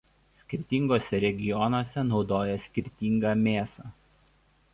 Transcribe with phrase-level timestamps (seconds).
[0.43, 3.93] Skirtinguose regionuose naudoja skirtingą mėsą.